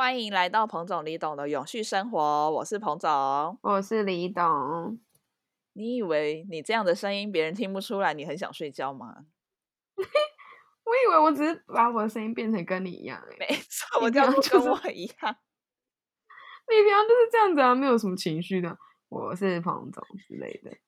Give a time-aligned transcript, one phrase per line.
[0.00, 4.98] 欢迎来到彭总李董的永续生活，我是彭总，我是李董。
[5.74, 9.26] 你以为你这样的声音别人听不出来你很想睡觉吗？
[9.98, 15.14] 我以为我只是把我的声音变成跟你一样，没错，我就跟我一样。
[16.66, 18.78] 你平常就是这样子啊，没有什么情绪的。
[19.10, 20.78] 我是彭总之类的，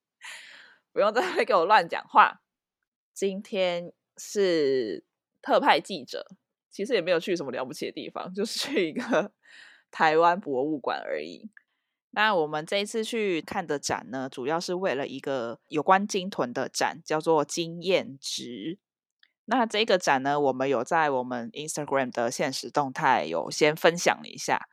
[0.90, 2.40] 不用在这给我乱讲话。
[3.12, 5.04] 今天是
[5.42, 6.24] 特派记者，
[6.70, 9.32] 其实也没有去什么了不起的地方，就是去一个
[9.90, 11.50] 台湾博物馆而已。
[12.12, 18.78] 那我们这一次去看的展呢，主要是为了一个有关鲸豚的展，叫做“经验值”。
[19.46, 24.68] 那这个展呢，我们有在我们 Instagram 的现实动态有先分享了一下。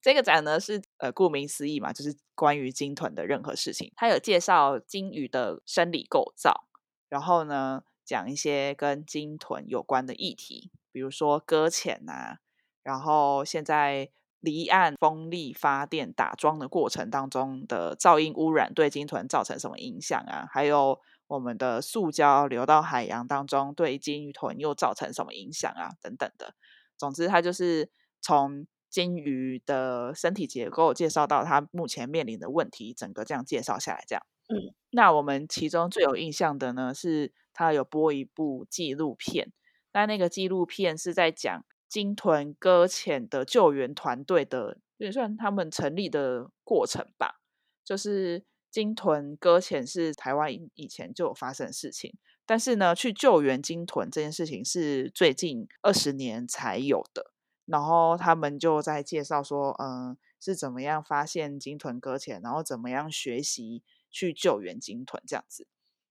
[0.00, 3.90] 这个展呢是呃，顾名思义嘛，就是关于鲸豚的任何事情。
[3.96, 6.68] 它有介绍鲸鱼的生理构造，
[7.08, 12.38] 然后呢讲一些跟鲸豚有关的议题，比如说搁浅啊，
[12.82, 14.08] 然后现在。
[14.44, 20.46] 离岸风力发电打桩的过程当中的噪音污染对鲸豚造成什么影响啊？
[20.52, 25.92] 还有我们的塑胶流到海洋当中对鲸鱼豚又造成什么影响啊？
[26.02, 26.54] 等等的。
[26.98, 27.88] 总之，它就是
[28.20, 34.22] 从鲸鱼的身体结构介绍到它目前面临的问题，整个这样介绍下来，这样。
[34.50, 34.74] 嗯。
[34.90, 39.52] 那我们其中最有印象的呢，是它有播一部纪录片，
[39.94, 41.64] 但那个纪录片是在讲。
[41.86, 47.40] 鲸豚搁浅的救援团队的，也算他们成立的过程吧。
[47.84, 57.30] 就是鲸豚搁浅是台湾以前就有发生的事情，但是呢，去救援鲸豚这件事情是最近二十年才有的。
[57.66, 65.68] 然后他们就在介绍说，嗯，是怎么样发现鲸豚搁浅，然后怎么样学习去救援鲸豚这样子。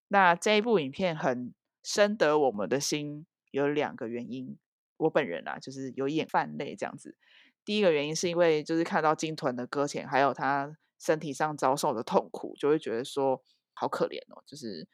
[0.07, 1.53] 那这一部影片很
[1.83, 4.57] 深得我们的心，有两个原因。
[4.97, 7.17] 我本人啊，就是有眼泛泪这样子。
[7.65, 13.43] 第一个原因是因为就是看到鲸豚的搁浅，还有他身体上遭受的痛苦，就会觉得说
[13.73, 14.41] 好可怜哦。
[14.45, 14.87] 就是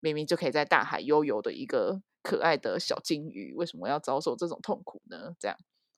[0.00, 5.34] 明明就可以在大海悠游的一个可爱的小鲸鱼，为什么要遭受这种痛苦呢？
[5.38, 5.56] 这样。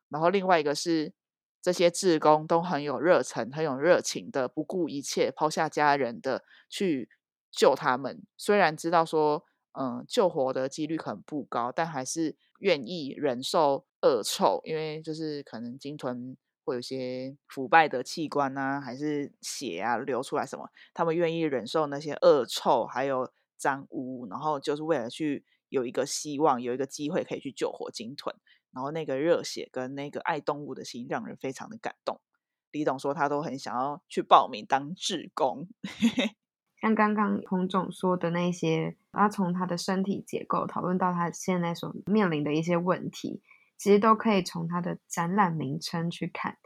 [0.09, 1.13] 然后另外一个是
[1.61, 7.11] 这些志工都很有热忱、很有热情的，不顾一切抛下家人的去
[7.51, 8.23] 救他们。
[8.39, 9.45] 虽然知道说。
[9.73, 28.35] 嗯，救活的几率可能不高，但还是愿意忍受恶臭，因为就是可能鲸豚会有些腐败的器官啊，还是血啊流出来什么，他们愿意忍受那些恶臭，还有脏污，然后就是为了去有一个希望，有一个机会可以去救活鲸豚，
[28.73, 32.21] 然后那个热血跟那个爱动物的心，让人非常的感动。
[32.73, 35.69] 李董说他都很想要去报名当志工。
[36.81, 43.43] 像刚刚彭总说的那些，他从他的身体结构讨论到他现在所面临的一些问题，
[43.77, 46.57] 其实都可以从他的展览名称去看。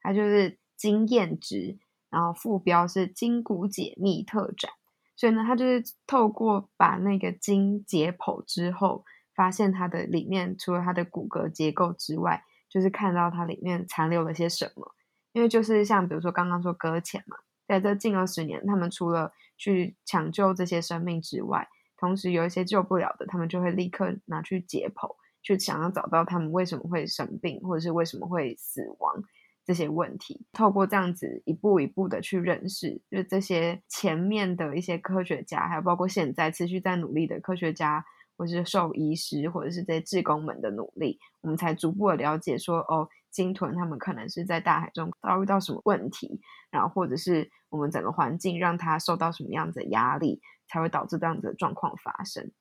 [0.00, 1.78] 它就是经验值，
[2.10, 4.70] 然后副标是筋骨解密特展。
[5.16, 9.04] 所以呢，他就是透过把那个筋解剖之后，
[9.34, 14.94] 发现它的里面除了它的骨骼结构之外，就是看到它里面残留了些什么。
[15.32, 17.38] 因为就是像比如说刚刚说搁浅嘛。
[17.66, 21.66] 在这近二十年，他们除了去抢救这些生命之外，
[21.96, 29.22] 同时有一些救不了的，他们就会立刻拿去解剖，去想要找到他们为什么会生病，或者是为什么会死亡
[29.64, 30.44] 这些问题。
[30.52, 38.04] 透过这样子一步一步的去认识，就这些前面的一些科学家，还有包括现在持续在努力的科学家，
[38.36, 43.08] 或是兽医师，或者是这些志工们的努力，我们才逐步的了解说，哦。
[43.34, 46.40] 鲸豚它们可能是在大海中遭遇到什么问题，
[46.70, 52.52] 然后或者是我们整个环境让它受到什么样子的压力，才会导致这样子的状况发生。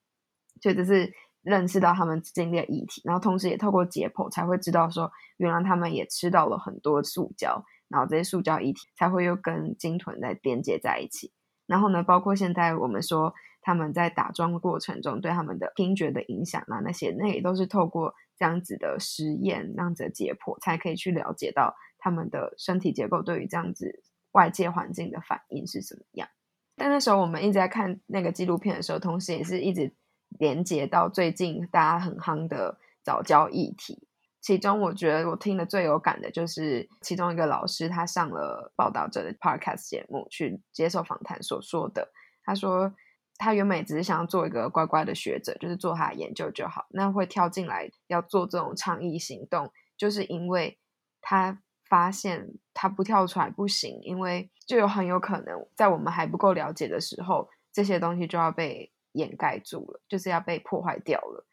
[0.62, 1.14] 所以这是
[1.44, 11.32] 认识到他们经历的议题，然后同时也透过解剖才会知道说，原来他们也吃到了很多塑胶，然后这些塑胶遗体才会又跟鲸豚在连接在一起。
[11.68, 18.16] 然后呢，包括现在我们说他们在打桩过程中对他们的听觉的影响啊，那些那也都是透过。
[18.44, 24.04] 这样子的实验，这样子的解剖，才可以去了解到他们的身体结构对于这样子
[24.34, 26.28] 外界环境的反应是什么样。
[26.76, 29.96] 但那时候我们一直在看那个纪录片的时候，同时也是一直
[30.28, 34.10] 连接到最近大家很夯的早教议题。
[34.42, 42.12] 其中我觉得我听的最有感的就是其中一个老师，他上了报道者的 podcast 节目去接受访谈所说的，
[42.44, 42.94] 他说。
[43.38, 46.86] 他原本只是想要做一个乖乖的学者，就是做他的研究就好。
[46.90, 50.78] 那会跳进来要做这种倡议行动，就是因为
[51.22, 61.46] 他发现他不跳出来不行，因为就有很有可能在我们还不够了解的时候，这些东西就要被掩盖住了，就是要被破坏掉了。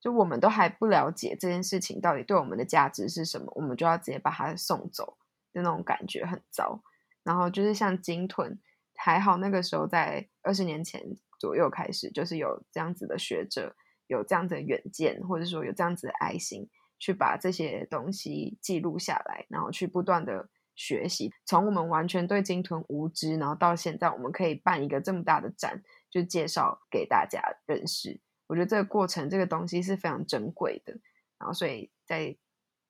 [0.00, 5.16] 就我们都还不了解这件事情到底对我们的价值是什么，我们就要直接把它送走
[5.52, 6.82] 的那种感觉很糟。
[7.22, 8.58] 然后就是像鲸豚，
[8.96, 11.02] 还好那个时候在二十年前
[11.38, 13.74] 左右开始，就是有这样子的学者，
[14.06, 16.68] 有这样子的远见，或者说有这样子的爱心，
[16.98, 21.32] 去把这些东西记录下来，然后去不断的学习。
[21.44, 28.20] 从我们完全对鲸豚无知，然后到现在我们可以办一个这么大的展，就介绍给大家认识。
[28.46, 30.92] 我觉得这个过程，这个东西是非常珍贵的。
[31.38, 32.36] 然后，所以在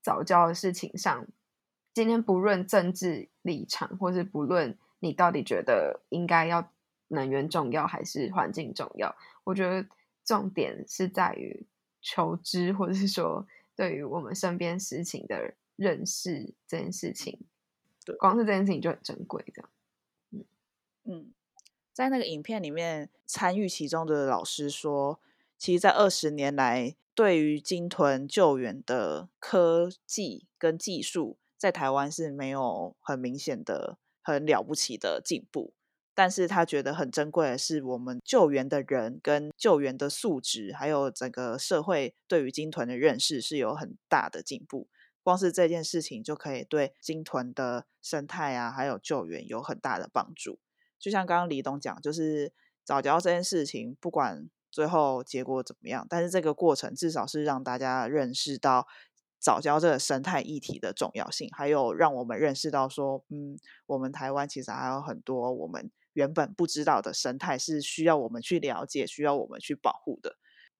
[0.03, 1.27] 早教的事情上，
[1.95, 6.71] 今天不论政治立场，或是不论你到底觉得应该要
[7.09, 9.15] 能源重要还是环境重要，
[9.45, 9.87] 我觉得
[10.25, 11.67] 重点是在于
[12.01, 13.47] 求知，或者是说
[13.77, 17.39] 对于我们身边事情的认识这件事情。
[18.05, 19.45] 对，光是这件事情就很珍贵。
[19.55, 19.71] 这样，
[20.31, 20.45] 嗯
[21.05, 21.33] 嗯，
[21.93, 25.21] 在那个影片里面参与其中的老师说。
[25.57, 35.73] 其实，在二十年来，对于鲸豚救援的科技跟技术，在台湾是没有很明显的、很了不起的进步。
[36.13, 44.89] 但是他觉得很珍贵的是，我们救援的人跟救援的素质，还有整个社会对于鲸豚的认识是有很大的进步。
[45.23, 50.59] 光是这件事情就可以对鲸豚的生态啊，还有救援有很大的帮助。
[50.99, 54.49] 就像刚刚李董讲，就是早教这件事情，不管。
[54.75, 56.05] 最后结果怎么样？
[56.11, 58.89] 但是这个过程至少是让大家认识到
[59.45, 70.37] 早教这个生态议题的重要性，还有让我们认识到说，嗯，我们台湾其实还有很多我们原本不知道的生态是需要我们去了解、需要我们去保护的。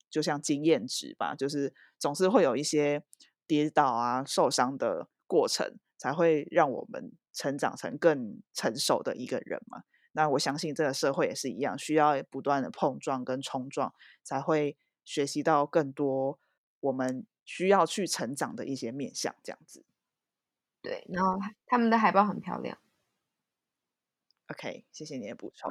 [0.09, 3.03] 就像经验值吧，就是总是会有一些
[3.47, 9.83] 跌倒啊、受伤的过程，才会让我们成长成更成熟的一个人嘛。
[10.13, 16.39] 那我相信这个社会也是一样，需要不断的碰撞跟冲撞，才会学习到更多
[16.81, 19.85] 我们需要去成长的一些面向，这样子。
[20.83, 22.79] 对，然后他们的海报很漂亮。
[24.49, 25.71] OK，谢谢你的补充。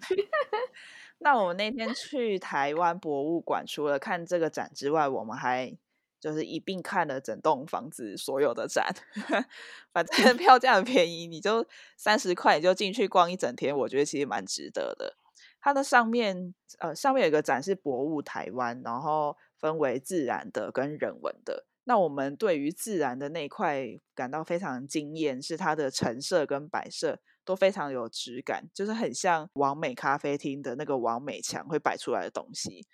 [1.18, 5.76] 那我们那天去台湾博物馆，除了看这个展之外，我们还。
[6.22, 8.94] 就是一并看了整栋房子所有的展，
[9.92, 11.66] 反正票价很便宜，你就
[11.96, 15.16] 三十块你就进去逛一整天，我觉得其实蛮值得的。
[15.60, 21.64] 它的上面呃上面有一个展是博物台湾，然后分为自然的跟人文的。
[21.84, 32.86] 那我们对于自然的那一块感到非常惊艳，是它的陈设跟摆设都非常有质感，就是很像完美咖啡厅的那个完美墙会摆出来的东西。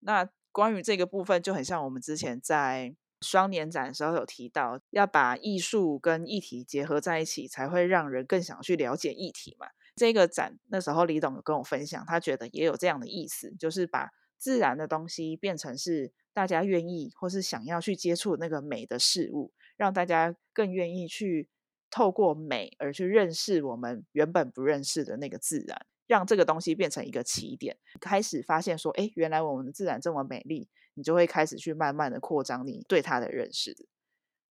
[0.00, 9.68] 那关于这个部分，就很像我们之前在双年展的时候有提到，要把艺术跟议题结合在一起，才会让人更想去了解议题嘛。
[9.94, 21.48] 这个展那时候李董有跟我分享，他觉得也有这样的意思，就是把自然的东西变成是大家愿意或是想要去接触那个美的事物，让大家更愿意去
[21.90, 25.86] 透过美而去认识我们原本不认识的那个自然。
[26.06, 33.76] 让这个东西变成一个起点，开始发现说，哎，原来我们的自然这么美丽，你就会开始去慢慢的扩张你对它的认识。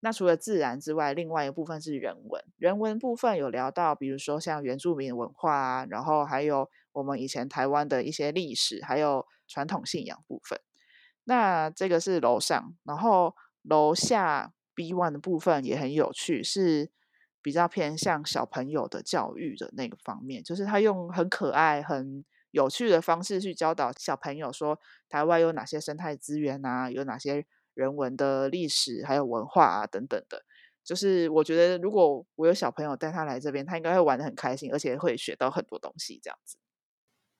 [0.01, 10.59] 那除了自然之外，另外一部分是人文，人文部分有聊到，比如说像原住民文化啊，然后还有我们以前台湾的一些历史，还有传统信仰部分。
[11.24, 16.92] 那这个是楼上，然后楼下 B one 的部分也很有趣，是。
[17.45, 30.44] 比较偏向小朋友的教育的那个方面，就是他用很可爱、很有趣的方式去教导小朋友，说台湾有哪些生态资源啊，有哪些人文的历史，还有文化啊等等的。
[30.83, 36.19] 就是我觉得，如果我有小朋友带他来这边，他应该会玩的很开心，而且会学到很多东西。
[36.23, 36.57] 这样子。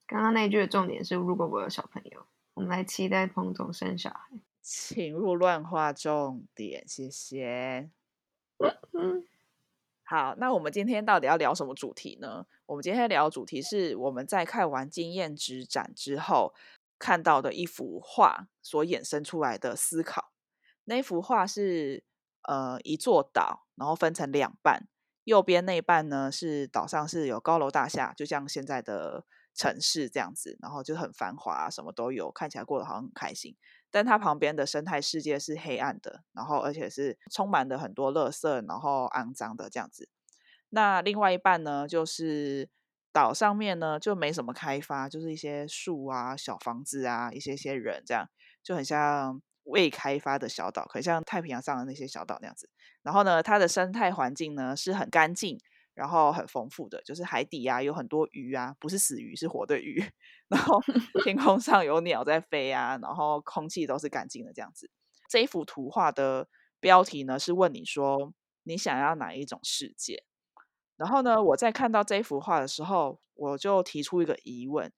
[0.07, 4.29] 刚刚那句的重点是，如果我有小朋友，我们来期待彭总生小孩。
[4.62, 7.89] 请勿乱画重点，谢谢。
[10.03, 12.45] 好，那我们今天到底要聊什么主题呢？
[12.67, 16.53] 我们今天聊的主题是我们在看完经验之展之后
[17.00, 20.31] 看到的一幅画所衍生出来的思考。
[20.85, 22.03] 那幅画是
[22.43, 24.88] 呃一座岛，然后分成两半，
[25.24, 33.55] 右边那一半呢是岛上是有高楼大厦，就像现在的城市这样子，然后就很繁华，什么都有，看起来过得好像很开心。
[33.89, 40.09] 但它旁边的生态世界是黑暗的，然后而且是充满了很多垃圾，然后肮脏的这样子。
[40.69, 42.69] 那另外一半呢，就是
[43.13, 48.29] 岛上面呢就没什么开发，就是一些树啊、小房子啊、一些些人这样，
[48.62, 52.69] 就很像未开发的小岛，很像太平洋上的那些小岛那样子。
[53.01, 55.57] 然后呢，它的生态环境呢是很干净，
[55.95, 60.03] 然后很丰富的，就是海底啊有很多鱼啊，不是死鱼，是活的鱼。
[60.49, 60.79] 然后
[61.23, 64.91] 天空上有鸟在飞啊，然后空气都是干净的这样子。
[65.29, 66.47] 这一幅图画的
[66.79, 68.31] 标题呢是问你说
[68.63, 70.23] 你想要哪一种世界？
[70.97, 74.91] 然后呢，我在看到这幅画的时候，我就提出一个疑问：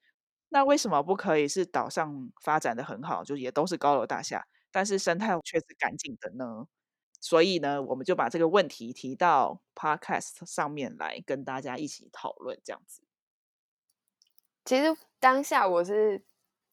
[0.50, 6.68] 那为什么不可以是岛上发展的很好，就也都是高楼大厦，但是生态却是干净的呢？
[7.20, 13.02] 所以呢，我们就把这个问题提到 Podcast 上面来跟大家一起讨论，这样子。
[14.66, 16.24] 其实当下我是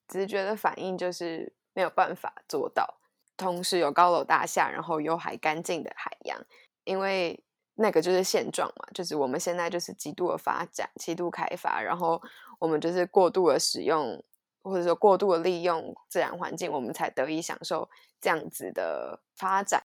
[0.08, 2.98] 直觉的反应就是没有办法做到，
[3.36, 6.44] 同时有高楼大厦，然后有还干净的海洋，
[6.84, 7.40] 因为。
[7.76, 12.22] 那个就是现状嘛，就是我们现在就是极度的发展、极度开发，然后
[12.60, 14.22] 我们就是过度的使用，
[14.62, 19.84] 或者说过度的利用自然环境，我们才得以享受这样子的发展，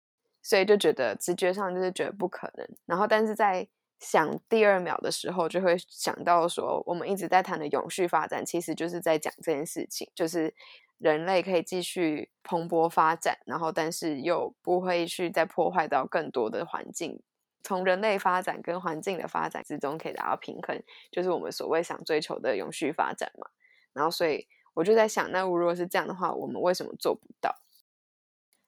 [0.46, 2.64] 所以就觉得直觉上就是觉得不可能。
[2.84, 3.66] 然后，但是在
[3.98, 10.54] 想第二秒的时候，就会想到说，我们一直在谈的永续发展，其实就是在讲这件事情，就是
[10.98, 17.20] 人类可以继续蓬勃发展，然后但是又不会去再破坏到更多的环境。
[17.64, 23.48] 从人类发展跟环境的发展之中可以达到平衡，就是我们所谓想追求的永续发展嘛。
[23.92, 27.52] 然后，所以我就在想，那如果是这样的话，我们为什么做不到？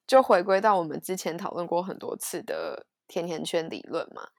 [0.09, 4.29] 就回归到我们之前讨论过很多次的甜甜圈理论嘛。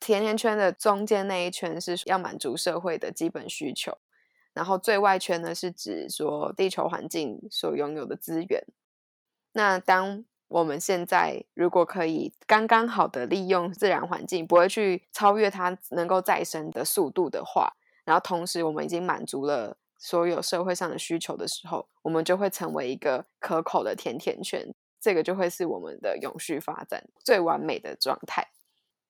[0.00, 3.96] 甜甜圈的中间那一圈是要满足社会的基本需求，
[4.52, 8.64] 然后最外圈呢是指说地球环境所拥有的资源。
[9.52, 17.74] 那当我们现在如果可以刚刚好的利用自然环境，不会去超越它能够再生的速度的话，
[18.04, 28.48] 然后同时我们已经满足了所有社会上的需求的时候，我们就会成为一个可口的甜甜圈，这个就会是我们的永续发展最完美的状态。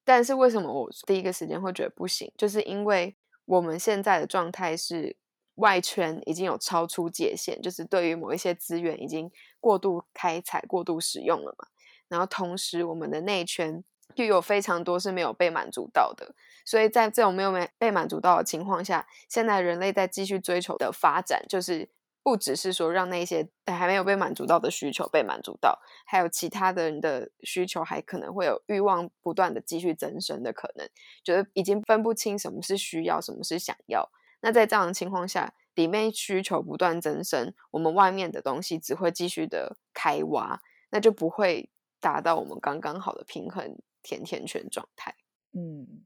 [0.03, 2.33] 但是为什么我第一个时间会觉得不行？
[2.37, 5.17] 就是因为我们现在的状态是。
[5.57, 9.31] 外圈已经有超出界限，就是对于某一些资源已经
[9.61, 11.67] 过度开采、过度使用了嘛。
[12.09, 13.85] 然后同时，我们的内圈
[14.15, 16.35] 又有非常多是没有被满足到的。
[16.65, 21.87] 所以在这种没有没被满足到的情况下，现在人类在继续追求的发展，就是
[22.23, 30.89] 不只是说让那些还没有被满足到的需求被满足到，还有其他的人的需求还可能会有欲望不断的继续增生的可能。
[31.25, 34.09] 觉得已经分不清什么是需要，什么是想要。
[34.41, 40.61] 那在这样的情况下，里面需求不断增生，我们外面的东西只会继续的开挖，
[40.91, 45.15] 那就不会达到我们刚刚好的平衡甜甜圈状态。
[45.53, 46.05] 嗯，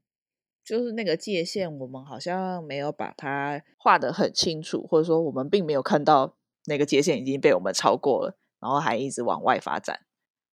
[0.67, 10.01] 就是那个界限，我们好像没有把它画得很清楚，或者说我们并没有看到那个界限已经被我们超过了，然后还一直往外发展，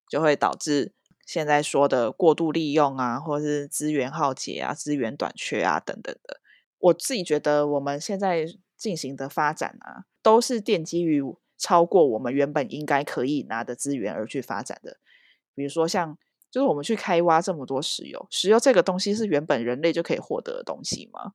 [0.08, 0.92] 就会导致
[1.26, 6.40] 现在说的过度利用啊，或是资源耗竭啊、资源短缺啊等等的。
[6.78, 11.20] 我自己觉得，我们现在进行的发展啊，都是奠基于
[11.58, 14.98] 超过我们原本应该可以拿的资源而去发展的。
[15.56, 16.16] 比如说，像
[16.54, 21.32] 就是我们去开挖这么多石油，石油这个东西是原本人类就可以获得的东西吗？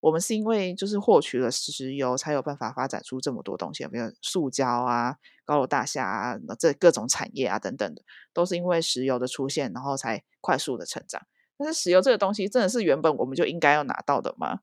[0.00, 8.02] 我们是因为就是获取了石油，才有办法发展出这么多东西，比如塑胶啊、高楼大厦啊、这各种产业啊等等的，
[8.34, 11.26] 都是因为石油的出现，然后才快速的成长。
[11.56, 14.60] 但是石油这个东西，真的是原本我们就应该要拿到的吗？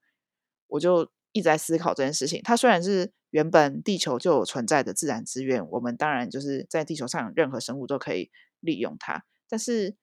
[0.67, 2.39] 我就一直在思考这件事情。
[2.43, 9.25] 它虽然是原本地球就有存在的自然资源，我们当然就是在地球上任何生物都可以利用它。
[9.47, 9.95] 但是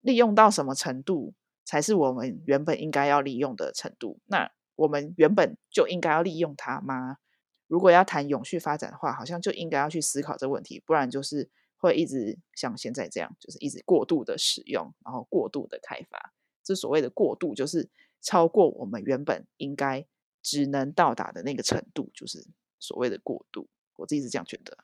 [0.00, 4.20] 利用到什么程度才是我们原本应该要利用的程度？
[4.26, 7.18] 那我们原本就应该要利用它吗？
[7.66, 16.32] 如果要谈永续发展的话，好像就应该要去思考这个问题，不然就是会一直像现在这样，就是一直过度的使用，然后过度的开发。
[16.62, 17.90] 这所谓的过度，就是。
[18.20, 20.04] 超过我们原本应该
[20.42, 22.48] 只能到达的那个程度，就是
[22.80, 23.68] 所谓的过度。
[23.94, 24.76] 我自己是这样觉得。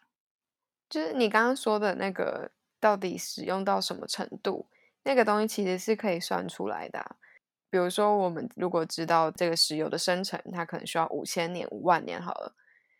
[0.89, 2.53] 就是你刚刚说的那个，
[2.85, 4.67] 到底使用到什么程度，
[5.05, 7.17] 那个东西其实是可以算出来的。
[7.71, 12.55] 比如说，我们如果知道这个石油的生成，它可能需要五千年、五万年好了，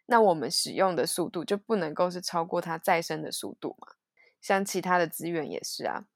[0.07, 3.89] 那我们使用的速度就不能够是超过它再生的速度嘛？
[4.41, 6.07] 像其他的资源也是啊，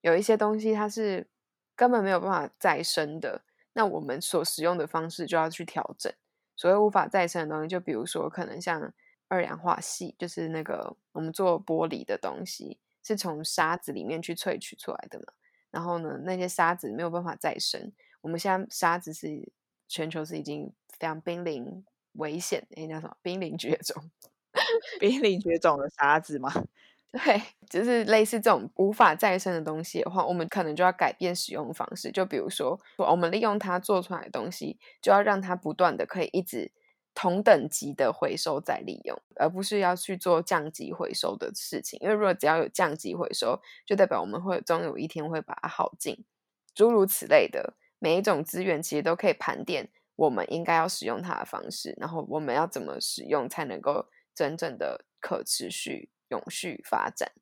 [0.00, 1.28] 有一些东西它是
[1.76, 3.42] 根本没有办法再生的。
[3.74, 6.10] 那我们所使用的方式就要去调整。
[6.56, 8.90] 所谓无法再生的东西，就比如说可能像
[9.28, 15.24] 二氧化锡，就是那个我们做玻璃的东西，是从沙子里面去萃取出来的嘛。
[15.70, 17.92] 然后呢，那些沙子没有办法再生。
[18.20, 19.50] 我们现在沙子是
[19.88, 21.84] 全球是已经非常濒临
[22.14, 23.16] 危险，诶，叫什么？
[23.22, 24.10] 濒临绝种？
[25.00, 26.52] 濒临绝种的沙子吗？
[27.12, 32.10] 对，就是类似这种无法再生的东西的话，我们可能就要改变使用方式。
[32.12, 36.70] 就比如说，我们利用它做出来的东西，就要让它不断的可以一直
[37.18, 41.98] 同等级的回收再利用，而不是要去做降级回收的事情。
[42.00, 46.24] 因为如果只要有降级回收，就代表我们会终有一天会把它耗尽，
[46.72, 47.74] 诸如此类的。
[47.98, 56.10] 每一种资源其实都可以盘点我们应该要使用它的方式，然后我们要怎么使用才能够真正的可持续。
[56.30, 57.32] 永续发展，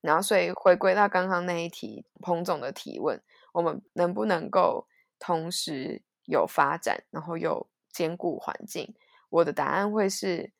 [0.00, 3.20] 然后所以回归到刚刚那一题，彭总的提问，
[3.52, 4.86] 我们能不能够
[5.18, 8.94] 同时有发展，然后又兼顾环境？
[9.30, 10.52] 我的答案会是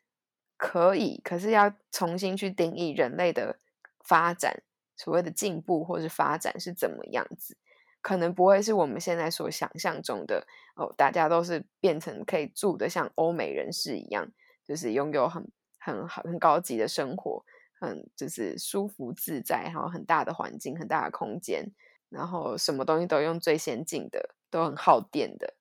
[0.57, 3.59] 可以，可是要重新去定义人类的
[4.03, 4.63] 发展，
[4.97, 7.57] 所谓的进步或是发展是怎么样子？
[8.01, 14.33] 可能不会是我们现在所想象中的哦，大家都是变成可以住的像欧美人士一样，
[14.65, 15.47] 就是拥有很
[15.79, 17.45] 很好很高级的生活。
[17.83, 21.65] 很就是舒服自在，然后很大的环境，很大的空间，
[22.11, 25.55] 然后什么东西都用最先进的，都很耗电的，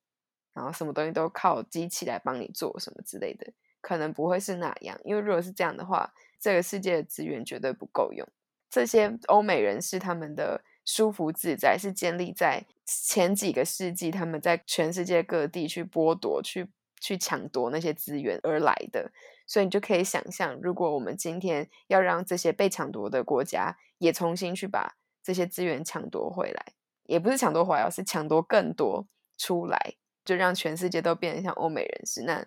[0.53, 3.51] 然后什么东西都靠机器来帮你做什么之类的，
[3.81, 8.27] 可能不会是那样，因为如果是这样的话，这个世界的资源绝对不够用。
[8.69, 16.67] 这些欧美人士他们的舒服自在是建立在前几个世纪他们在全世界各地去剥夺、去
[16.99, 19.11] 去抢夺那些资源而来的。
[19.47, 26.73] 所以你就可以想象，如果我们今天要让这些被抢夺的国家也重新去把这些资源抢夺回来，
[27.05, 29.95] 也不是抢夺回来，而是抢夺更多出来，
[30.25, 32.45] 就让全世界都变得像欧美人士，那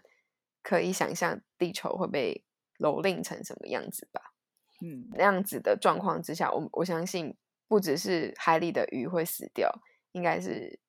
[0.62, 2.45] 可以想象地球会被
[2.79, 4.35] 蹂躏成什么样子吧？
[4.81, 7.37] 嗯，那样子的状况之下，我我相信
[7.69, 9.71] 不只是海里的鱼会死掉，
[10.12, 10.81] 应该是。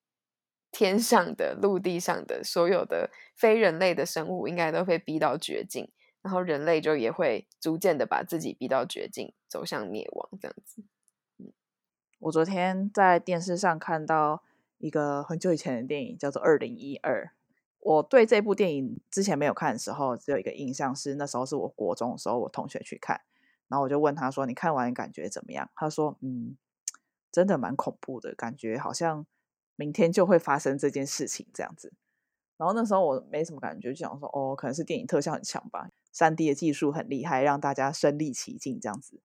[0.76, 5.92] 天上的、陆地上的所有的非人类的生物，应该都被逼到绝境，
[6.24, 10.28] 然后人类就也会逐渐的把自己逼到绝境，走向灭亡。
[10.42, 10.84] 这样子。
[12.18, 14.42] 我昨天在电视上看到
[14.84, 17.26] 一个很久以前的电影，叫做《二零一二》。
[17.80, 23.22] 我对这部电影之前没有看的时候，只有一个印象是那时候是我国中的时候，我同学去看，
[23.70, 26.58] 然后我就问他说：“你看完感觉怎么样？”他说：“嗯，
[27.32, 29.26] 真的蛮恐怖的，感觉好像。”
[29.76, 31.92] 明天就会发生这件事情，这样子。
[32.58, 39.20] 然后那时候我没什么感觉，就想说，哦，可能是电影特效很强吧，三 D 的技术很厉害，让大家身临其境这样子。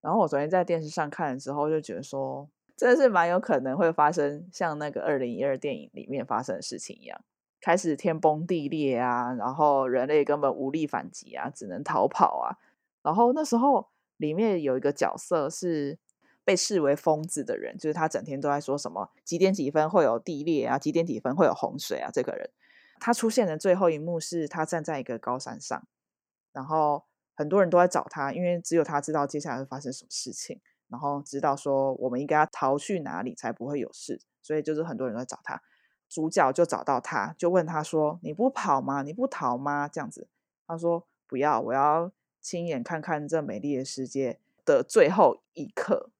[0.00, 7.20] 然后我昨天在电视上看的时候，就觉得说，真的是蛮有可能会发生像那个二零一二电影里面发生的事情一样，
[7.60, 12.58] 开始天崩地裂啊，然后人类根本无力反击啊，只能逃跑啊。
[13.02, 15.98] 然后那时候里面有一个角色是。
[16.46, 22.10] 被视为疯子的人，就是他整天都在说什么几点几分会有地裂啊，几点几分会有洪水啊。
[22.12, 22.50] 这个人，
[23.00, 25.88] 他出现的最后一幕是他站在一个高山上，
[26.52, 30.60] 然后很多人都在找他，因为只有他知道接下来会发生什么事情，
[30.94, 35.60] 然后知道说我们应该要逃去哪里才不会有事，所以就是很多人都在找他。
[36.08, 39.02] 主角就找到他，就问他说：“你不跑吗？
[39.02, 40.28] 你不逃吗？”这样子，
[40.68, 46.10] 他说：“不要，我要亲眼看看这美丽的世界的最后一刻。”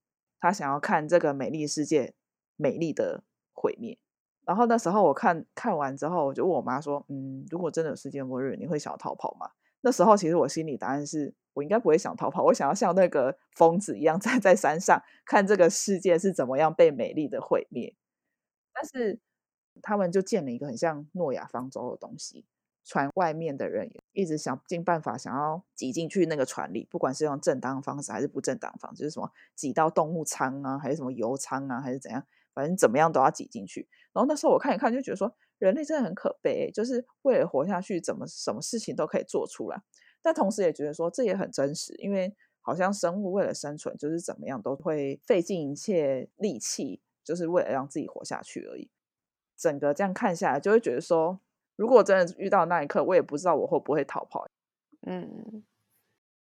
[0.42, 2.14] 他想要看这个美丽世界
[2.56, 3.96] 美丽的毁灭，
[4.44, 17.96] 然后那时候我看看完之后，我就问我妈说：“嗯，如果真的有世界末日，你会想要逃跑吗？”那时候其实我心里答案是我应该不会想逃跑，我想要像那个疯子一样 站在山上看这个世界是怎么样被美丽的毁灭。
[18.72, 19.20] 但是
[19.80, 22.44] 他们就建了一个很像诺亚方舟的东西。
[22.86, 33.88] 船外面的人一直想尽办法想要挤进去那个船里，不管是用正当方式还是不正当方式，是什么挤到动物舱啊，还是什么油舱啊，还是怎样，反正怎么样都要挤进去。
[34.12, 39.80] 然后那时候我看一看，就觉得说人类真的很可悲，就是为了活下去，怎么什么事情都可以做出来。
[40.24, 48.90] 但同时也觉得说这也很真实，因为好像生物为了生存，就是怎么样都会费尽一切力气，就是为了让自己活下去而已。
[49.56, 51.38] 整个这样看下来，就会觉得说。
[51.76, 54.46] 如果真的遇到那一刻，我也不知道我会不会逃跑。
[55.08, 55.64] 嗯，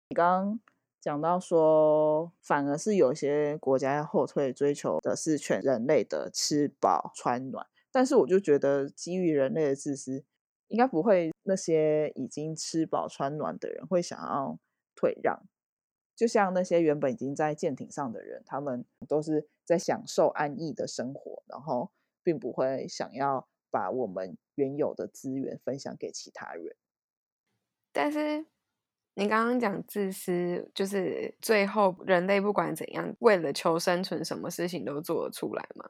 [0.09, 0.59] 你刚刚
[0.99, 7.65] 讲到说，反而是有些国家要后退，追求的是全人类的吃饱穿暖。
[7.93, 10.25] 但是我就觉得，基于人类的自私，
[10.71, 14.57] 应该不会那些已经吃饱穿暖的人会想要
[14.95, 15.43] 退让。
[16.15, 21.91] 就像那些原本已经在舰艇上的人，他们都是在享受安逸的生活，然后
[22.23, 23.47] 并不会想要。
[23.73, 26.75] 把我们原有的资源分享给其他人，
[27.93, 28.45] 但是
[29.13, 35.89] 你刚刚讲自私，就是最后人类不管怎样，为了求生存，什么事情都做得出来嘛？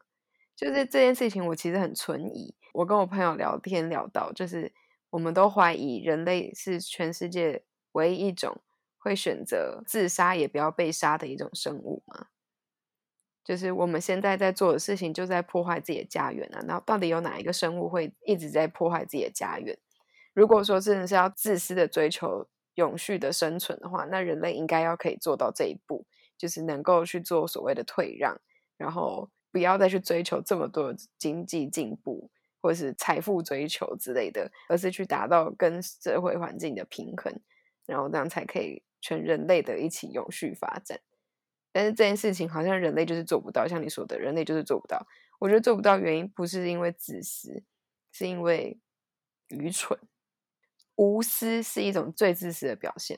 [0.61, 2.53] 就是这件事情，我其实很存疑。
[2.71, 4.71] 我跟我朋友聊天聊到，就是
[5.09, 8.61] 我们都怀疑人类是全世界唯一一种
[8.99, 12.27] 会选择自杀也不要被杀的一种生物吗？
[13.43, 16.63] 就是我们现在在做的事情，就在破坏自己的家园啊！
[16.67, 19.75] 然后到底有哪一个生物会一直在破坏自己的家园？
[20.35, 26.05] 如果说真的是要自私的追求永续的生存的话，那人类应该要可以做到这一步，
[26.37, 28.39] 就是能够去做所谓的退让，
[28.77, 32.29] 然后不要再去追求这么多经济进步
[32.61, 37.33] 或是财富追求之类的，而是去达到跟社会环境的平衡，
[37.85, 40.99] 然后这样才可以全人类的一起永续发展。
[41.71, 45.05] 但是这件事情好像人类就是做不到，像你说的，人类就是做不到。
[45.39, 47.63] 我觉得做不到原因不是因为自私，
[48.11, 48.79] 是因为
[49.47, 49.97] 愚蠢。
[50.95, 53.17] 无私是一种最自私的表现。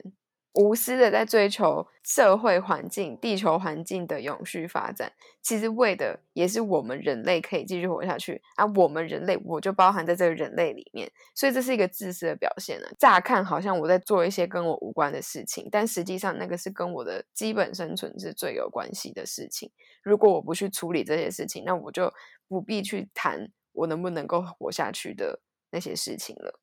[0.54, 5.12] 无私的在追求社会环境、地球环境的永续发展，
[5.42, 8.66] 其实为的也是我们人类可以继续活下去啊！
[8.76, 12.88] 我们人类，我就包含在这个人类里面，所以这是一个自私的表现呢。
[13.00, 19.72] 乍看好像我在做一些跟我无关的事情，但实际上那个是跟我的基本生存是最有关系的事情。
[20.04, 22.14] 如果我不去处理这些事情，那我就
[22.48, 26.60] 不必去谈我能不能够活下去的那些事情了。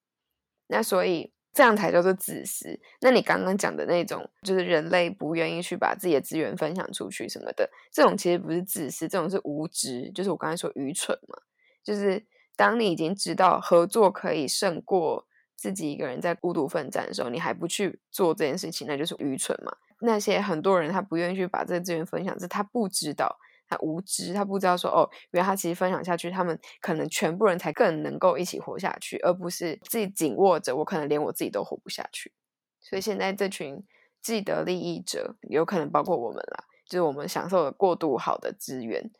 [0.69, 1.33] 那所以。
[1.53, 2.79] 这样才叫做自私。
[3.01, 11.37] 那你刚刚讲的那种，就是人类不愿意去把自己的资源分享出去什么的，这种其实不是自私，这种是无知，就是我刚才说愚蠢嘛。
[11.83, 12.25] 就是
[12.57, 19.73] 当你已经知道合作可以胜过自己一个人在孤独奋战的时候，你还不去做这件事情，那就是愚蠢嘛。
[20.03, 23.37] 那些很多人他不愿意去把这个资源分享，是他不知道。
[23.71, 32.33] 他无知，他不知道说哦，原来他其实分享下去，他们可能全部人才更能够一起活下去，而不是自己紧握着，我可能连我自己都活不下去。
[32.81, 33.87] 所以现在这群
[34.21, 39.13] 既得利益者，有可能包括我们啦，就是我们享受了过度好的资源。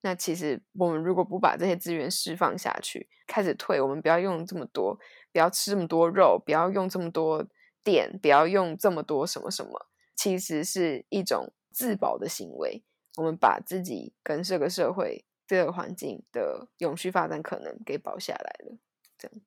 [0.00, 4.98] 那其实我们如果不把这些资源释放下去，开始退，我们不要用这么多，
[5.30, 7.46] 不要吃这么多肉，不要用这么多
[7.84, 9.86] 电，不要用这么多什么什么，
[10.16, 12.82] 其实是一种自保的行为。
[13.16, 18.78] 我们把自己跟这个社会、这个环境的永续发展可能给保下来了，
[19.18, 19.40] 这样。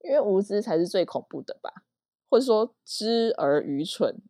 [0.00, 1.84] 因为无知才是最恐怖的吧，
[2.28, 4.20] 或者说知而愚蠢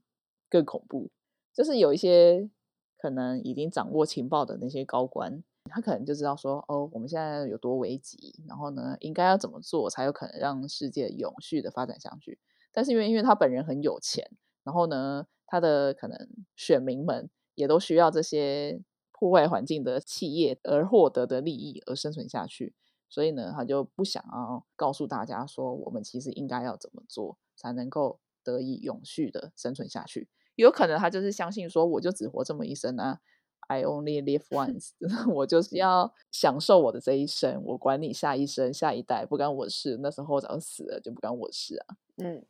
[0.49, 1.11] 更恐怖。
[1.53, 2.49] 就是有一些
[2.97, 12.39] 可能已经掌握情报的那些高官，他可能就知道说，哦，我们现在有多危急，然后呢，应该要怎么做才有可能让世界永续的发展下去。
[12.71, 14.31] 但是因为因为他本人很有钱，
[14.63, 17.29] 然后呢，他的可能选民们。
[17.55, 22.75] 也都需要这些破坏环境的企业而获得的利益而生存下去，
[23.09, 30.29] 所以呢，他就不想要告诉大家说，我们其实应该要怎么做才能够得以永续的生存下去。
[30.57, 33.21] 有可能他就是相信说，我就只活这么一生啊
[33.69, 34.91] ，I only live once，
[35.33, 41.97] 我就是要享受我的这一生，我管你下一生、下一代不干我事，那时候早死了就不干我事啊。
[42.17, 42.45] 嗯，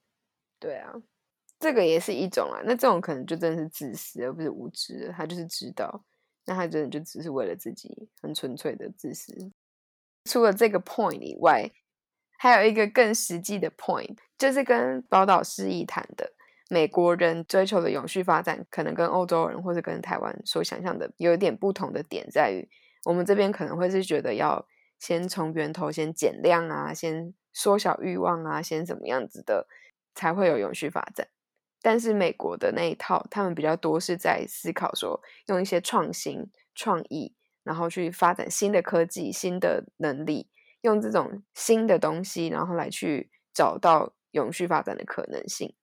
[0.59, 1.03] 对啊。
[1.63, 5.15] 这个也是一种啊，那这种可能就真的是自私，而不是无知。
[5.17, 6.05] 他就是知道，
[6.45, 9.33] 那他真的就只是为了自己，很纯粹的自私。
[10.25, 11.71] 除了这个 point 以外，
[12.37, 16.33] 还有一个更实际的 point，就是跟宝岛示意谈的
[16.69, 22.69] 美国人追求的永续发展，可能跟欧洲人或者跟台湾所想象的有一点不同的点，在于
[23.05, 24.67] 我们这边可能会是觉得要
[24.99, 29.69] 先从源头先减量啊，先缩小欲望啊，先怎么样子的，
[30.13, 31.29] 才会有永续发展。
[31.85, 40.49] 但是美国的那一套，他们比较多是在思考说，用一些创新、创意，然后去发展新的科技、新的能力，
[40.83, 45.75] 用这种新的东西，然后来去找到永续发展的可能性。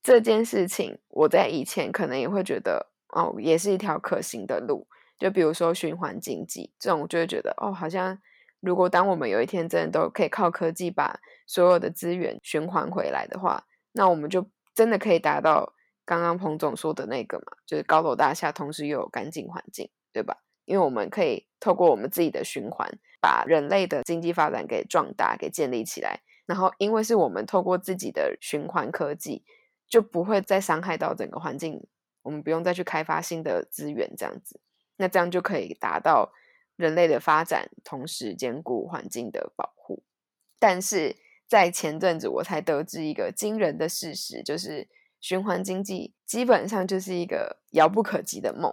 [0.00, 4.86] 这件事情，我在以前可能也会觉得，哦，也是一条可行的路。
[5.18, 8.16] 就比如说循环经济这种，我就会觉得，哦，好像
[8.60, 14.48] 如果当我们有一天真的都可以靠科技把所有的资源循环回来的话，那我们就。
[14.78, 17.46] 真的可以达到刚刚彭总说的那个嘛？
[17.66, 20.38] 就是高楼大厦，同时又有干净环境，对吧？
[20.66, 22.88] 因为我们可以透过我们自己的循环，
[23.20, 26.20] 把人类的经济发展给壮大、给建立起来。
[26.46, 29.42] 然后，因为是我们透过自己的循环科技，
[29.88, 31.84] 就不会再伤害到整个环境。
[32.22, 34.60] 我们不用再去开发新的资源，这样子，
[34.98, 36.30] 那这样就可以达到
[36.76, 40.04] 人类的发展，同时兼顾环境的保护。
[40.60, 41.16] 但是，
[41.48, 44.86] 在前阵子，我才得知一个惊人的事实，就是
[45.18, 48.70] 循环经济基本上就是一个遥不可及的梦，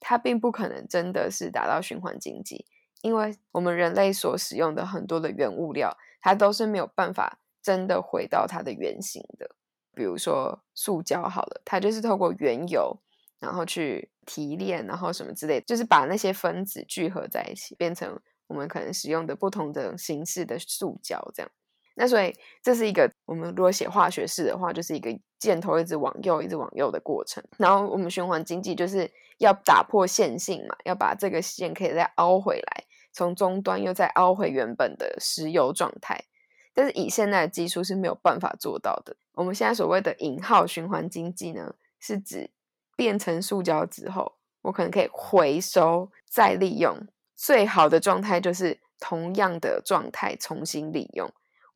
[0.00, 2.64] 它并不可能真的是达到循环经济，
[3.02, 9.54] 因为我们人类所使用的很多的原物料，它都是没有办法真的回到它的原型的。
[9.94, 12.96] 比如说塑胶好了，它就是透过原油，
[13.38, 21.50] 然后去提炼，然后什么之类，就是把那些分子聚合在一起，变成我们可能使用的不同的形式的塑胶这样。
[21.98, 22.32] 那所以
[22.62, 27.42] 这是一个我们如果写化学式的话，就是一个箭头一直往右，一直往右的过程。
[27.56, 36.24] 然后我们循环经济就是要打破线性嘛，要把这个线可以再凹回来，从终端又再凹回原本的石油状态。
[36.72, 39.16] 但是以现在的技术是没有办法做到的。
[39.32, 42.48] 我们现在所谓的引号循环经济呢，是指
[42.96, 46.96] 变成塑胶之后，我可能可以回收再利用。
[47.34, 51.28] 最好的状态就是同样的状态重新利用。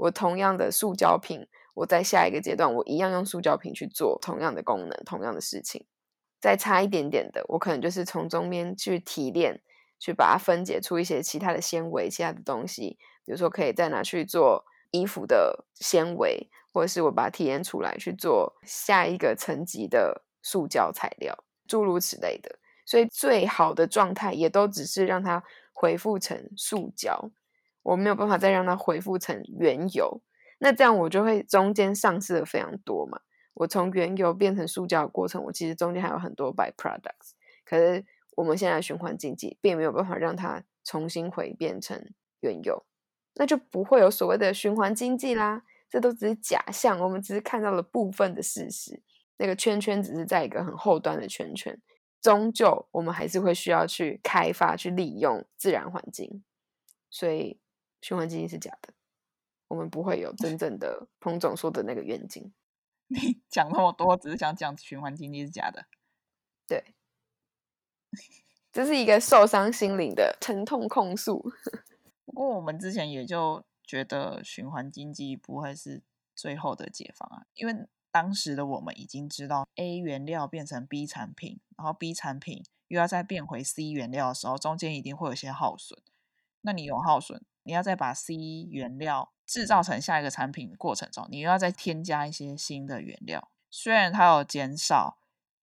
[0.03, 5.87] 我同样的塑胶瓶，我在下一个阶段，我一样用塑胶瓶去做同样的功能、同样的事情。
[6.41, 9.61] 再差一点点的，我可能就是从中间去提炼，
[9.99, 14.65] 去把它分解出一些其他的纤维、其他的东西，比如说可以再拿去做。
[14.95, 21.35] 衣服的纤维，或者是我把它提炼出来去做下一个层级的塑胶材料，
[21.67, 22.59] 诸如此类的。
[22.85, 27.31] 所以最好的状态也都只是让它恢复成塑胶，
[27.83, 30.21] 我没有办法再让它恢复成原油。
[30.59, 33.21] 那这样我就会中间丧失了非常多嘛。
[33.55, 37.33] 我从原油变成塑胶的过程，我其实中间还有很多 by products。
[37.64, 38.05] 可是
[38.37, 42.85] 我们现在循环经济并没有办法让它重新回变成原油。
[43.35, 49.03] 那就不会有所谓的循环经济啦，这都只是假象，我们只是看到了部分的事实。
[49.38, 51.81] 那个圈圈只是在一个很后端的圈圈，
[52.21, 56.45] 终究我们还是会需要去开发、去利用自然环境。
[57.11, 57.59] 所以
[58.03, 58.93] 循环经济是假的，
[59.69, 62.53] 我们不会有 真正的彭总说的那个愿景。
[63.09, 65.87] 你讲那么多，只是想讲循环经济是假的，
[66.67, 66.95] 对，
[68.73, 71.53] 这是一个受伤心灵的疼痛控诉。
[72.25, 76.03] 不过我们之前也就觉得循环经济不会是
[76.35, 86.01] 最后的解放啊，因为当时的我们已经知道 A 原料变成 B 产品，然后 B 产品又要再变回 C 原料的时候，中间一定会有些耗损。
[86.62, 88.35] 那你有耗损，你要再把 C
[88.70, 93.51] 原料制造成下一个产品的过程中，你又要再添加一些新的原料。
[93.70, 95.18] 虽然它有减少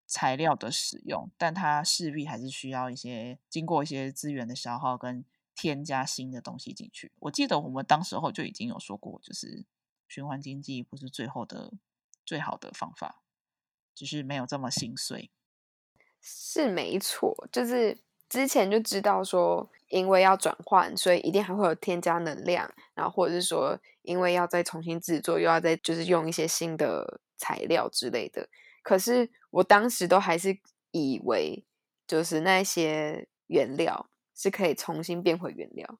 [0.06, 5.24] 材料的使用，但它势必还是需要一些经过一些资源的消耗跟。
[5.60, 9.64] 添加新的东西进去，我记得我们当时候就已经有说过，就是
[10.06, 11.72] 循环经济不是最后的
[12.24, 13.24] 最好的方法，
[13.92, 15.32] 只是没有这么心碎。
[16.20, 17.98] 是没错，就是
[18.28, 28.48] 之前就知道说，因为要转换，所以一定还会有添加能量，然后或者是说，因为要再重新制作，又要再就是用一些新的材料之类的。
[28.82, 30.58] 可是我当时都还是
[30.90, 31.64] 以为，
[32.06, 34.08] 就是那些原料。
[34.40, 35.98] 是可以重新变回原料，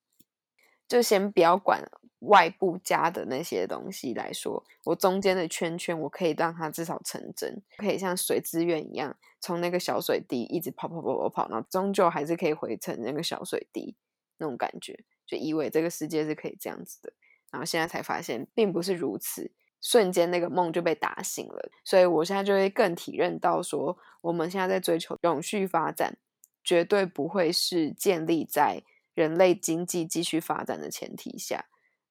[0.86, 1.82] 就先不要管
[2.20, 13.94] 外部加的那些东西来说，我中间的圈圈，我可以让它至少成真，可以像水资源一样，从那个小水滴一直跑跑跑跑跑，然后终究还是可以回成那个小水滴
[14.38, 17.12] 那种感觉，就以为这个世界是可以这样子的，
[17.50, 19.50] 然后现在才发现并不是如此，
[19.80, 26.16] 瞬间那个梦就被打醒了，所以我现在就会更体认到说，我们现在在追求永续发展。
[26.64, 28.82] 绝对不会是建立在
[29.14, 31.64] 人类经济继续发展的前提下，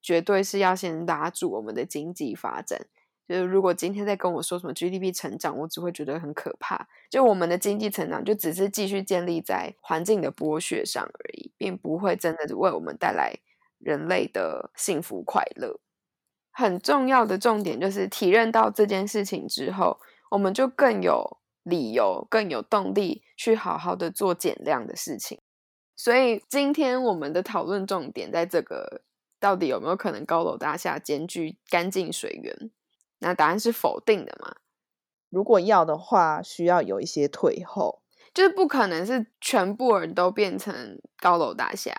[0.08, 2.80] 绝对是要先拉住我们的经济发展。
[3.28, 6.88] 就是如果今天在跟我说什么 GDP 成长，我只会觉得很可怕。
[7.10, 13.34] 就我们的经济成长，就只是继续建立在环境的剥削上而已，并不会真的为我们带来
[13.80, 15.78] 人类的幸福快乐。
[16.52, 20.00] 很重要的重点就是体认到这件事情之后，
[20.32, 21.38] 我们就更有。
[21.68, 25.42] 理由更有动力去好好的做减量的事情，
[25.98, 29.02] 所以今天我们的讨论重点在这个
[29.40, 32.72] 到底有没有可能高楼大厦兼具干净水源？
[33.20, 34.58] 那答案是否定的嘛？
[35.30, 38.02] 如果要的话，需要有一些退后，
[38.34, 41.94] 就是不可能是全部人都变成高楼大厦，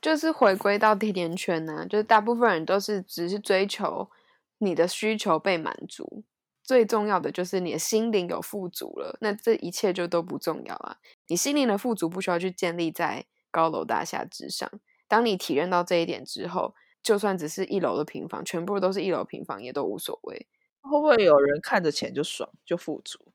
[0.00, 4.10] 就是回归到甜甜圈呢，就是大部分人都是只是追求
[4.58, 6.24] 你的需求被满足。
[6.62, 10.96] 最重要的就是你的心灵有富足了，那这一切就都不重要啊！
[11.26, 14.70] 你心灵的富足不需要去建立在高楼大厦之上。
[15.14, 20.48] 当你体认到这一点之后，就算只是一楼的平房，全部都是一楼平房，也都无所谓。
[20.80, 23.32] 会不会有人看着钱就爽，就富足？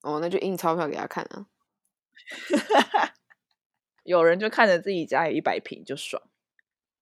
[0.00, 1.48] 哦，那就印钞票给他看啊！
[4.04, 6.22] 有人就看着自己家有一百平就爽，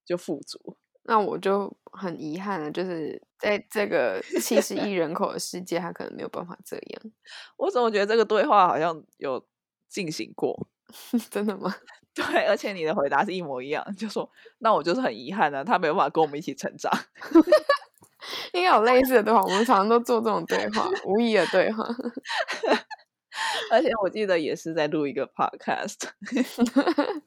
[0.05, 0.77] 就富足。
[1.05, 7.03] 那我就很遗憾了，就是在这个七十亿人口的世界，他可能没有办法这样。
[7.59, 9.46] 我怎么觉得这个对话好像有
[9.88, 10.68] 进行过？
[11.31, 11.72] 真的吗？
[12.14, 16.92] 对，而且你的回答是一模一样，就说那我就是很遗憾啊，他没有办法跟我们一起成长。
[18.53, 21.85] 应该有类似的对话，我们常常都做这种对话，无意的对话。
[23.70, 26.11] 而且我记得也是在录一个 podcast。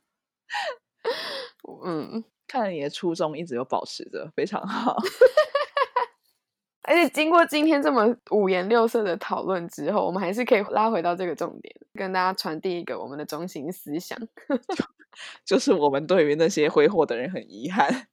[1.85, 2.23] 嗯。
[2.47, 4.95] 看来你的初衷一直有保持着，非常好。
[6.83, 14.17] 而且经过今天这么五颜六色的讨论之后，我们还是可以拉回到这个重点，跟大家传递一个我们的中心思想，
[15.45, 18.07] 就是我们对于那些挥霍的人很遗憾，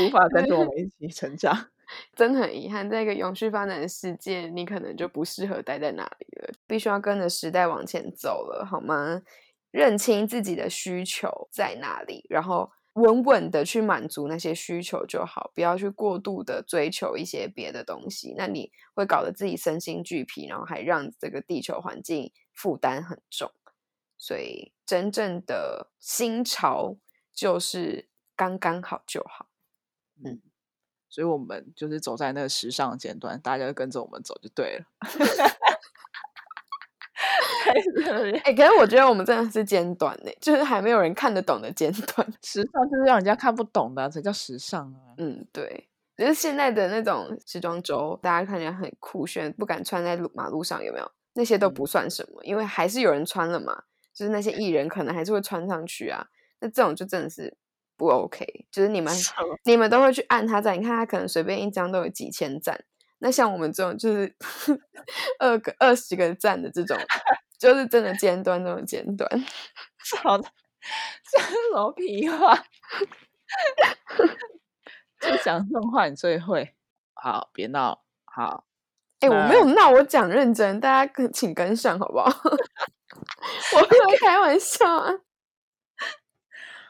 [0.00, 1.70] 无法跟着我 们一起成长。
[2.14, 9.22] 真的很遗憾，在一个永续发展的世界，你可能就不适合待在那里了，必须要跟着时代往前走了，好吗？
[9.70, 12.70] 认清自己的需求在哪里，然后。
[12.96, 23.52] 稳稳的去满足那些需求就好，不要去过度的追求一些别的东西，那你会搞得自己身心俱疲，然后还让这个地球环境负担很重。
[24.16, 26.96] 所以真正的新潮
[27.34, 29.48] 就是刚刚好就好。
[30.24, 30.40] 嗯，
[31.10, 34.86] 所以我们就是走在那个时尚尖端，大家就跟着我们走就对了。
[38.44, 42.26] 哎，可是我觉得我们真的是尖端呢，就是还没有人看得懂的尖端。
[42.42, 45.14] 时尚就是让人家看不懂的才叫时尚啊。
[45.18, 51.10] 嗯，对，就是现在的那种时装周，大家看起来很酷炫，不敢穿在路马路上，有没有？
[51.34, 53.82] 那些都不算什么，因为还是有人穿了嘛。
[54.14, 56.26] 就是那些艺人可能还是会穿上去啊。
[56.60, 57.54] 那这种就真的是
[57.98, 58.46] 不 OK。
[58.70, 59.14] 就是你们
[59.64, 62.82] 你们都会去按他赞，你看他可能随便一张都有几千赞。
[63.18, 64.34] 那像我们这种就是
[65.38, 66.96] 二个二十个赞的这种。
[67.58, 69.28] 就是真的尖端，那种尖端，
[70.22, 70.48] 好的，
[71.30, 71.38] 这
[71.74, 72.54] 老皮话，
[75.20, 76.74] 就讲这种话你最会。
[77.14, 78.66] 好，别闹，好。
[79.20, 82.26] 哎，我没有闹，我讲认真，大家跟请跟上，好不好？
[83.74, 85.10] 我没有开玩笑啊。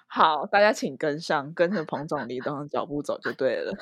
[0.08, 3.72] 好，大家请跟上，跟着彭总理动的脚步走就对了。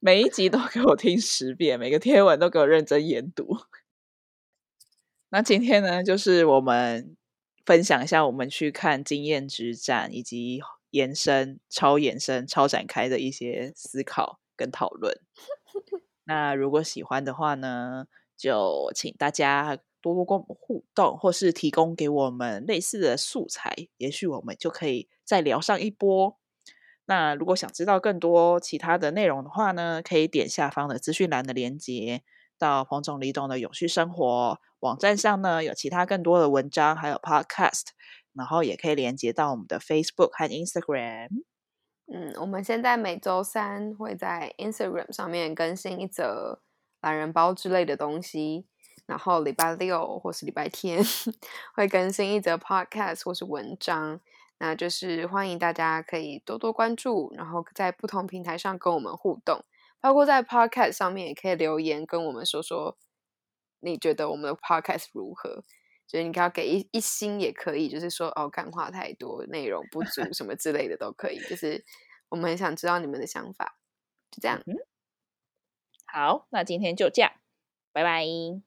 [0.00, 3.56] 每一集都给我听十遍，每个贴文都给我认真研读。
[5.28, 7.16] 那今天呢，就是我们
[7.64, 10.60] 分享一下我们去看经验之战，以及
[10.90, 15.20] 延伸、超延伸、超展开的一些思考跟讨论。
[16.24, 26.38] 那如果喜欢的话呢，就请大家多多跟我们互动，或是提供给我们类似的素材，也许我们就可以再聊上一波。
[27.06, 32.22] 那如果想知道更多其他的内容的话呢，可以点下方的资讯栏的链接。
[32.58, 37.88] 到彭总李董的永续生活网站上呢，有其他更多的文章，还有 Podcast，
[38.34, 41.28] 然后也可以连接到我们的 Facebook 和 Instagram。
[42.12, 46.60] 嗯，我们现在每周三会在 Instagram 上面更新一则
[47.00, 48.66] 懒人包之类的东西，
[49.06, 51.02] 然后礼拜六或是礼拜天
[51.74, 54.20] 会更新一则 Podcast 或是文章。
[54.58, 59.64] 那就是欢迎大家可以多多关注，然后在不同平台上跟我们互动。
[60.06, 62.96] 包括在 Podcast 上面也可以留言跟我们说说，
[63.80, 65.64] 你觉得我们的 Podcast 如何？
[66.06, 71.40] 就是你可以给一一星也可以，就是说哦，干话太多，内容不足 什么之类的都可以。
[71.48, 71.84] 就是
[72.28, 73.78] 我们很想知道你们的想法，
[74.30, 74.62] 就这样。
[76.06, 77.32] 好，那今天就这样，
[77.92, 78.65] 拜拜。